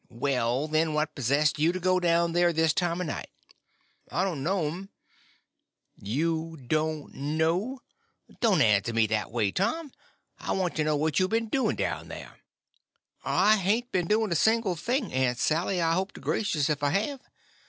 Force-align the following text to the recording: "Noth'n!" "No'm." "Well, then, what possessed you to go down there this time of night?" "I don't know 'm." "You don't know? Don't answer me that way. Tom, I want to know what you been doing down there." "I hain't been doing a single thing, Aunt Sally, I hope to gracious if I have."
"Noth'n!" 0.09 0.13
"No'm." 0.13 0.19
"Well, 0.19 0.67
then, 0.67 0.93
what 0.95 1.13
possessed 1.13 1.59
you 1.59 1.71
to 1.73 1.79
go 1.79 1.99
down 1.99 2.31
there 2.33 2.51
this 2.51 2.73
time 2.73 3.01
of 3.01 3.05
night?" 3.05 3.29
"I 4.11 4.23
don't 4.23 4.41
know 4.41 4.65
'm." 4.65 4.89
"You 5.95 6.57
don't 6.65 7.13
know? 7.13 7.81
Don't 8.39 8.63
answer 8.63 8.93
me 8.93 9.05
that 9.05 9.31
way. 9.31 9.51
Tom, 9.51 9.91
I 10.39 10.53
want 10.53 10.75
to 10.77 10.83
know 10.83 10.95
what 10.95 11.19
you 11.19 11.27
been 11.27 11.49
doing 11.49 11.75
down 11.75 12.07
there." 12.07 12.39
"I 13.23 13.57
hain't 13.57 13.91
been 13.91 14.07
doing 14.07 14.31
a 14.31 14.35
single 14.35 14.75
thing, 14.75 15.13
Aunt 15.13 15.37
Sally, 15.37 15.79
I 15.79 15.93
hope 15.93 16.13
to 16.13 16.19
gracious 16.19 16.67
if 16.67 16.81
I 16.81 16.89
have." 16.89 17.21